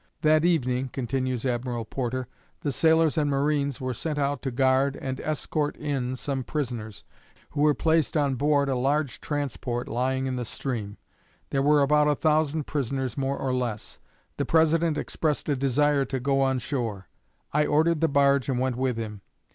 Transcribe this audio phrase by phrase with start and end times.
[0.23, 2.25] That evening," continues Admiral Porter,
[2.61, 7.03] "the sailors and marines were sent out to guard and escort in some prisoners,
[7.51, 10.97] who were placed on board a large transport lying in the stream.
[11.51, 13.99] There were about a thousand prisoners, more or less.
[14.37, 17.07] The President expressed a desire to go on shore.
[17.53, 19.21] I ordered the barge and went with him.